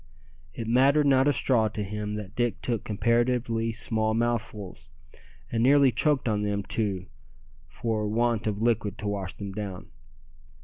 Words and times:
It 0.55 0.67
mattered 0.67 1.05
not 1.05 1.27
a 1.27 1.31
straw 1.31 1.67
to 1.67 1.83
him 1.83 2.15
that 2.15 2.35
Dick 2.35 2.59
took 2.63 2.83
comparatively 2.83 3.71
small 3.71 4.15
mouthfuls, 4.15 4.89
and 5.51 5.61
nearly 5.61 5.91
choked 5.91 6.27
on 6.27 6.41
them 6.41 6.63
too 6.63 7.05
for 7.69 8.07
want 8.07 8.47
of 8.47 8.63
liquid 8.63 8.97
to 8.97 9.07
wash 9.07 9.35
them 9.35 9.51
down. 9.51 9.91